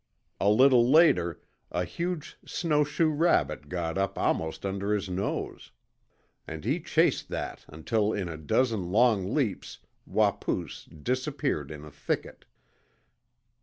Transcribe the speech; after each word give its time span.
A 0.39 0.49
little 0.49 0.89
later 0.89 1.39
a 1.71 1.85
huge 1.85 2.35
snow 2.43 2.83
shoe 2.83 3.11
rabbit 3.11 3.69
got 3.69 3.99
up 3.99 4.17
almost 4.17 4.65
under 4.65 4.95
his 4.95 5.09
nose, 5.11 5.71
and 6.47 6.65
he 6.65 6.79
chased 6.79 7.29
that 7.29 7.63
until 7.67 8.11
in 8.11 8.27
a 8.27 8.35
dozen 8.35 8.89
long 8.91 9.31
leaps 9.35 9.77
Wapoos 10.07 10.85
disappeared 10.85 11.69
in 11.69 11.85
a 11.85 11.91
thicket. 11.91 12.45